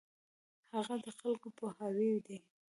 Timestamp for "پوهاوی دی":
1.57-2.37